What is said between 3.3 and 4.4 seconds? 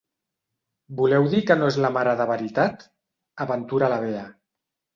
–aventura la Bea–.